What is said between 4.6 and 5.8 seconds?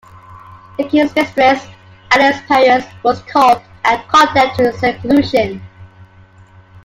seclusion.